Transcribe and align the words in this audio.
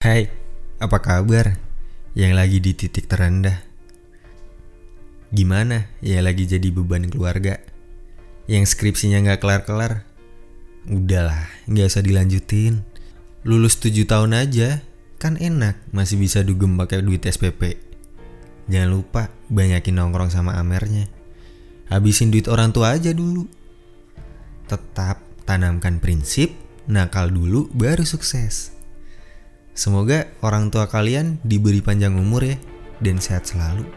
Hai, 0.00 0.32
apa 0.80 0.96
kabar? 1.04 1.60
Yang 2.16 2.32
lagi 2.32 2.56
di 2.64 2.72
titik 2.72 3.04
terendah 3.04 3.60
Gimana 5.28 5.92
ya 6.00 6.24
lagi 6.24 6.48
jadi 6.48 6.72
beban 6.72 7.12
keluarga? 7.12 7.60
Yang 8.48 8.72
skripsinya 8.72 9.20
gak 9.20 9.44
kelar-kelar? 9.44 10.08
Udahlah, 10.88 11.52
gak 11.68 11.92
usah 11.92 12.00
dilanjutin 12.00 12.80
Lulus 13.44 13.76
7 13.76 14.08
tahun 14.08 14.40
aja, 14.40 14.80
kan 15.20 15.36
enak 15.36 15.76
masih 15.92 16.16
bisa 16.16 16.40
dugem 16.48 16.80
pakai 16.80 17.04
duit 17.04 17.20
SPP 17.20 17.76
Jangan 18.72 18.88
lupa 18.88 19.28
banyakin 19.52 20.00
nongkrong 20.00 20.32
sama 20.32 20.56
amernya 20.56 21.12
Habisin 21.92 22.32
duit 22.32 22.48
orang 22.48 22.72
tua 22.72 22.96
aja 22.96 23.12
dulu 23.12 23.44
Tetap 24.64 25.20
tanamkan 25.44 26.00
prinsip, 26.00 26.56
nakal 26.88 27.28
dulu 27.28 27.68
baru 27.76 28.08
sukses 28.08 28.79
Semoga 29.80 30.28
orang 30.44 30.68
tua 30.68 30.84
kalian 30.92 31.40
diberi 31.40 31.80
panjang 31.80 32.12
umur 32.12 32.44
ya 32.44 32.60
dan 33.00 33.16
sehat 33.16 33.48
selalu. 33.48 33.88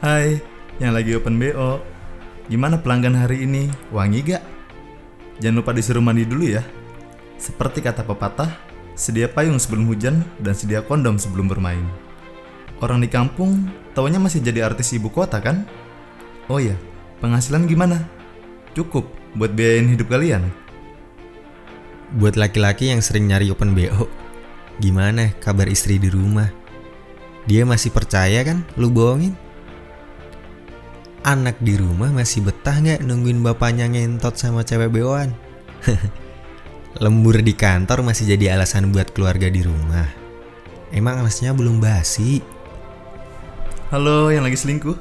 Hai, 0.00 0.40
yang 0.80 0.96
lagi 0.96 1.12
open 1.20 1.36
BO. 1.36 1.84
Gimana 2.48 2.80
pelanggan 2.80 3.12
hari 3.12 3.44
ini? 3.44 3.68
Wangi 3.92 4.24
gak? 4.24 4.40
Jangan 5.36 5.60
lupa 5.60 5.76
disuruh 5.76 6.00
mandi 6.00 6.24
dulu 6.24 6.48
ya. 6.48 6.64
Seperti 7.36 7.84
kata 7.84 8.08
pepatah, 8.08 8.56
sedia 8.96 9.28
payung 9.28 9.60
sebelum 9.60 9.84
hujan 9.84 10.24
dan 10.40 10.56
sedia 10.56 10.80
kondom 10.80 11.20
sebelum 11.20 11.52
bermain. 11.52 11.84
Orang 12.80 13.04
di 13.04 13.12
kampung 13.12 13.68
taunya 13.92 14.16
masih 14.16 14.40
jadi 14.40 14.64
artis 14.64 14.96
ibu 14.96 15.12
kota 15.12 15.44
kan? 15.44 15.68
Oh 16.48 16.56
ya, 16.56 16.72
penghasilan 17.20 17.68
gimana? 17.68 18.08
Cukup 18.72 19.12
buat 19.36 19.52
biayain 19.52 19.92
hidup 19.92 20.08
kalian? 20.08 20.48
Buat 22.16 22.40
laki-laki 22.40 22.88
yang 22.88 23.04
sering 23.04 23.28
nyari 23.28 23.52
open 23.52 23.76
BO, 23.76 24.21
gimana 24.82 25.30
kabar 25.38 25.70
istri 25.70 26.02
di 26.02 26.10
rumah? 26.10 26.50
Dia 27.46 27.62
masih 27.62 27.94
percaya 27.94 28.42
kan 28.42 28.66
lu 28.74 28.90
bohongin? 28.90 29.38
Anak 31.22 31.62
di 31.62 31.78
rumah 31.78 32.10
masih 32.10 32.42
betah 32.42 32.82
nggak 32.82 33.06
nungguin 33.06 33.46
bapaknya 33.46 33.86
ngentot 33.86 34.34
sama 34.34 34.66
cewek 34.66 34.90
BO-an? 34.90 35.30
Lembur 37.02 37.38
di 37.38 37.54
kantor 37.54 38.02
masih 38.02 38.34
jadi 38.34 38.58
alasan 38.58 38.90
buat 38.90 39.14
keluarga 39.14 39.46
di 39.46 39.62
rumah. 39.62 40.10
Emang 40.90 41.22
alasnya 41.22 41.54
belum 41.54 41.78
basi? 41.78 42.42
Halo 43.94 44.34
yang 44.34 44.42
lagi 44.42 44.58
selingkuh? 44.58 44.98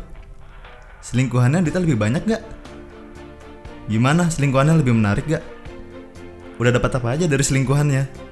Selingkuhannya 1.01 1.65
Dita 1.65 1.81
lebih 1.81 1.97
banyak 1.97 2.21
gak? 2.29 2.43
Gimana 3.89 4.29
selingkuhannya 4.29 4.77
lebih 4.77 4.93
menarik 4.93 5.25
gak? 5.25 5.43
Udah 6.61 6.69
dapat 6.69 7.01
apa 7.01 7.17
aja 7.17 7.25
dari 7.25 7.41
selingkuhannya? 7.41 8.30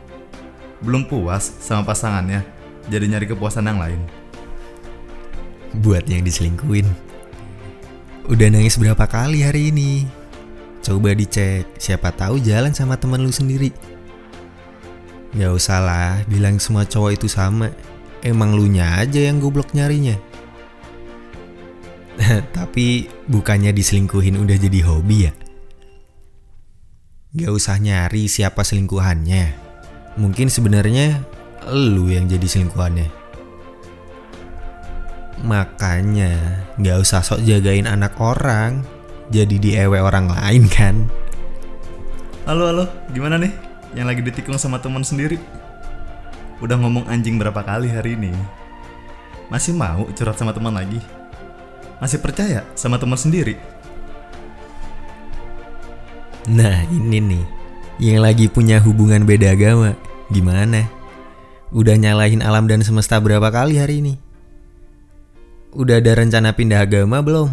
Belum 0.79 1.03
puas 1.03 1.59
sama 1.59 1.83
pasangannya, 1.83 2.43
jadi 2.87 3.05
nyari 3.05 3.27
kepuasan 3.27 3.67
yang 3.67 3.79
lain. 3.79 4.01
Buat 5.83 6.07
yang 6.07 6.23
diselingkuin. 6.23 6.87
Udah 8.29 8.47
nangis 8.47 8.79
berapa 8.79 9.05
kali 9.09 9.43
hari 9.43 9.73
ini? 9.73 10.05
Coba 10.79 11.11
dicek, 11.11 11.67
siapa 11.77 12.09
tahu 12.15 12.39
jalan 12.39 12.71
sama 12.71 12.95
teman 12.95 13.21
lu 13.21 13.33
sendiri. 13.33 13.75
Gak 15.35 15.53
usah 15.53 15.77
lah, 15.83 16.11
bilang 16.25 16.57
semua 16.57 16.87
cowok 16.87 17.21
itu 17.21 17.27
sama. 17.29 17.69
Emang 18.25 18.57
lu 18.57 18.65
nya 18.65 18.97
aja 18.97 19.21
yang 19.21 19.37
goblok 19.37 19.75
nyarinya. 19.77 20.17
Tapi 22.57 23.07
bukannya 23.29 23.69
diselingkuhin 23.71 24.41
udah 24.41 24.57
jadi 24.57 24.79
hobi 24.83 25.29
ya? 25.29 25.33
Gak 27.29 27.51
usah 27.53 27.77
nyari 27.77 28.25
siapa 28.25 28.65
selingkuhannya. 28.65 29.68
Mungkin 30.17 30.49
sebenarnya 30.49 31.21
lu 31.69 32.09
yang 32.09 32.25
jadi 32.25 32.47
selingkuhannya. 32.47 33.11
Makanya 35.45 36.65
gak 36.81 36.97
usah 36.99 37.21
sok 37.21 37.45
jagain 37.45 37.85
anak 37.85 38.17
orang. 38.17 38.81
Jadi 39.29 39.61
diewe 39.61 40.01
orang 40.01 40.33
lain 40.33 40.65
kan. 40.65 41.05
Halo 42.49 42.73
halo, 42.73 42.85
gimana 43.13 43.37
nih? 43.37 43.53
Yang 43.93 44.07
lagi 44.09 44.21
ditikung 44.25 44.57
sama 44.57 44.81
teman 44.81 45.05
sendiri? 45.05 45.37
Udah 46.57 46.81
ngomong 46.81 47.05
anjing 47.05 47.37
berapa 47.37 47.61
kali 47.61 47.93
hari 47.93 48.17
ini? 48.17 48.33
Masih 49.53 49.77
mau 49.77 50.09
curhat 50.17 50.41
sama 50.41 50.49
teman 50.49 50.73
lagi? 50.73 50.97
Masih 52.01 52.17
percaya 52.17 52.65
sama 52.73 52.97
teman 52.97 53.21
sendiri? 53.21 53.53
Nah 56.49 56.81
ini 56.89 57.21
nih 57.21 57.58
Yang 57.99 58.19
lagi 58.23 58.45
punya 58.47 58.79
hubungan 58.79 59.27
beda 59.27 59.51
agama 59.59 59.91
Gimana? 60.29 60.85
Udah 61.73 61.97
nyalahin 61.97 62.45
alam 62.45 62.69
dan 62.69 62.85
semesta 62.85 63.17
berapa 63.17 63.49
kali 63.49 63.81
hari 63.81 64.05
ini? 64.05 64.13
Udah 65.73 65.97
ada 65.97 66.13
rencana 66.17 66.53
pindah 66.53 66.85
agama 66.85 67.21
belum? 67.25 67.49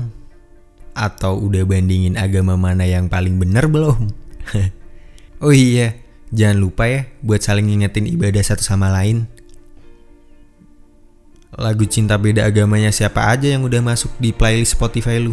Atau 0.92 1.40
udah 1.40 1.64
bandingin 1.64 2.20
agama 2.20 2.56
mana 2.56 2.84
yang 2.84 3.08
paling 3.08 3.40
bener 3.40 3.68
belum? 3.68 4.12
oh 5.44 5.52
iya, 5.52 5.96
jangan 6.32 6.60
lupa 6.60 6.84
ya 6.88 7.08
buat 7.24 7.40
saling 7.40 7.68
ngingetin 7.68 8.08
ibadah 8.08 8.44
satu 8.44 8.64
sama 8.64 8.92
lain. 8.92 9.24
Lagu 11.56 11.88
cinta 11.88 12.20
beda 12.20 12.44
agamanya 12.44 12.92
siapa 12.92 13.32
aja 13.32 13.48
yang 13.48 13.64
udah 13.64 13.80
masuk 13.80 14.12
di 14.20 14.36
playlist 14.36 14.76
Spotify 14.76 15.16
lu? 15.16 15.32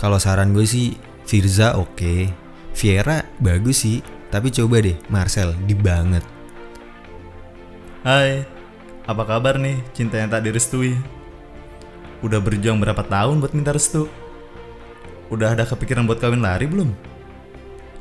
Kalau 0.00 0.16
saran 0.16 0.56
gue 0.56 0.64
sih 0.64 0.96
Firza 1.28 1.76
oke, 1.76 1.92
okay. 1.92 2.20
Viera 2.74 3.26
bagus 3.42 3.84
sih, 3.84 4.00
tapi 4.30 4.48
coba 4.54 4.80
deh 4.80 4.96
Marcel 5.10 5.52
di 5.66 5.74
banget. 5.74 6.24
Hai, 8.00 8.48
apa 9.04 9.22
kabar 9.28 9.60
nih 9.60 9.76
cinta 9.92 10.16
yang 10.16 10.32
tak 10.32 10.48
direstui? 10.48 10.96
Udah 12.24 12.40
berjuang 12.40 12.80
berapa 12.80 13.04
tahun 13.04 13.40
buat 13.44 13.52
minta 13.52 13.76
restu? 13.76 14.08
Udah 15.28 15.52
ada 15.52 15.68
kepikiran 15.68 16.08
buat 16.08 16.16
kawin 16.16 16.40
lari 16.40 16.64
belum? 16.64 16.92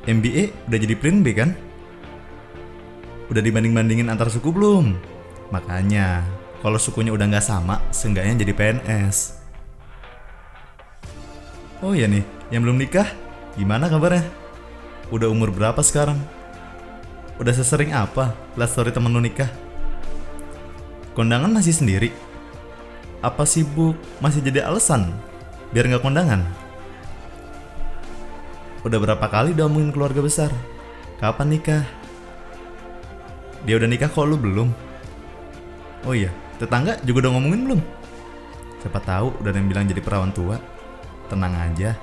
MBA 0.08 0.72
udah 0.72 0.80
jadi 0.80 0.96
print 0.96 1.20
B 1.22 1.28
kan? 1.36 1.52
Udah 3.28 3.44
dibanding-bandingin 3.44 4.08
antar 4.08 4.32
suku 4.32 4.50
belum? 4.50 4.98
Makanya, 5.52 6.24
kalau 6.64 6.80
sukunya 6.82 7.14
udah 7.14 7.30
nggak 7.30 7.46
sama, 7.46 7.84
seenggaknya 7.94 8.42
jadi 8.42 8.54
PNS. 8.56 9.38
Oh 11.84 11.92
iya 11.92 12.08
nih, 12.08 12.24
yang 12.52 12.64
belum 12.64 12.80
nikah, 12.80 13.08
gimana 13.60 13.92
kabarnya? 13.92 14.39
Udah 15.10 15.26
umur 15.26 15.50
berapa 15.50 15.82
sekarang? 15.82 16.22
Udah 17.42 17.50
sesering 17.50 17.98
apa 17.98 18.38
lihat 18.54 18.70
story 18.70 18.94
temen 18.94 19.10
lu 19.10 19.18
nikah? 19.18 19.50
Kondangan 21.18 21.50
masih 21.50 21.74
sendiri? 21.74 22.14
Apa 23.26 23.42
sibuk 23.42 23.98
masih 24.22 24.46
jadi 24.46 24.70
alasan 24.70 25.10
biar 25.74 25.90
nggak 25.90 26.06
kondangan? 26.06 26.46
Udah 28.86 29.02
berapa 29.02 29.26
kali 29.26 29.58
udah 29.58 29.66
omongin 29.66 29.90
keluarga 29.90 30.22
besar? 30.22 30.54
Kapan 31.18 31.58
nikah? 31.58 31.84
Dia 33.66 33.82
udah 33.82 33.90
nikah 33.90 34.14
kok 34.14 34.30
lu 34.30 34.38
belum? 34.38 34.70
Oh 36.06 36.14
iya, 36.14 36.30
tetangga 36.62 37.02
juga 37.02 37.26
udah 37.26 37.32
ngomongin 37.34 37.62
belum? 37.66 37.82
Siapa 38.86 39.02
tahu 39.02 39.34
udah 39.42 39.50
ada 39.50 39.58
yang 39.58 39.74
bilang 39.74 39.90
jadi 39.90 40.06
perawan 40.06 40.30
tua. 40.30 40.62
Tenang 41.34 41.58
aja, 41.58 41.98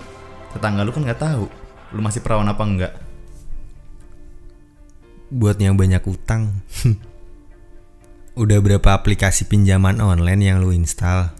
tetangga 0.58 0.82
lu 0.82 0.90
kan 0.90 1.06
nggak 1.06 1.22
tahu 1.22 1.65
lu 1.94 2.00
masih 2.02 2.24
perawan 2.24 2.48
apa 2.50 2.62
enggak. 2.66 2.92
Buat 5.30 5.58
yang 5.58 5.74
banyak 5.74 6.02
utang. 6.06 6.62
Udah 8.36 8.58
berapa 8.60 8.92
aplikasi 8.92 9.48
pinjaman 9.48 9.98
online 9.98 10.42
yang 10.44 10.60
lu 10.60 10.70
install? 10.70 11.32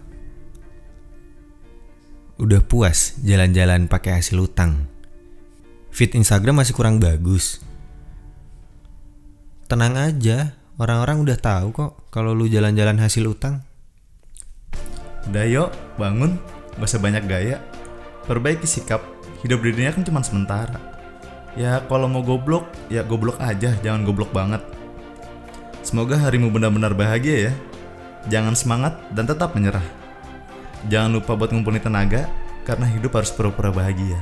Udah 2.37 2.61
puas 2.61 3.17
jalan-jalan 3.21 3.89
pakai 3.89 4.21
hasil 4.21 4.37
utang? 4.37 4.89
Fit 5.89 6.13
Instagram 6.13 6.61
masih 6.61 6.77
kurang 6.77 7.01
bagus. 7.01 7.61
Tenang 9.65 9.97
aja, 9.97 10.53
orang-orang 10.77 11.25
udah 11.25 11.37
tahu 11.37 11.73
kok 11.73 11.91
kalau 12.13 12.37
lu 12.37 12.45
jalan-jalan 12.45 13.01
hasil 13.01 13.25
utang. 13.25 13.65
Udah 15.27 15.45
yuk, 15.49 15.69
bangun, 15.97 16.37
gak 16.77 16.87
usah 16.87 17.01
banyak 17.01 17.25
gaya. 17.25 17.57
Perbaiki 18.29 18.69
sikap, 18.69 19.01
hidup 19.43 19.61
di 19.61 19.73
dunia 19.73 19.91
kan 19.93 20.03
cuma 20.05 20.21
sementara. 20.23 20.77
Ya 21.57 21.81
kalau 21.89 22.05
mau 22.05 22.21
goblok, 22.21 22.69
ya 22.87 23.01
goblok 23.01 23.41
aja, 23.41 23.73
jangan 23.81 24.05
goblok 24.05 24.29
banget. 24.29 24.61
Semoga 25.81 26.19
harimu 26.19 26.53
benar-benar 26.53 26.93
bahagia 26.93 27.49
ya. 27.49 27.53
Jangan 28.27 28.53
semangat 28.53 28.93
dan 29.15 29.25
tetap 29.25 29.57
menyerah. 29.57 29.85
Jangan 30.91 31.17
lupa 31.17 31.33
buat 31.33 31.49
ngumpulin 31.49 31.81
tenaga, 31.81 32.29
karena 32.67 32.85
hidup 32.85 33.17
harus 33.17 33.33
pura-pura 33.33 33.73
bahagia. 33.73 34.19